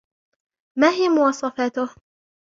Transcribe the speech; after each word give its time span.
ما 0.79 0.89
هي 0.91 1.09
مواصفاته؟ 1.09 1.89